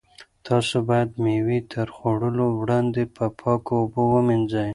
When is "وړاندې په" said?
2.61-3.25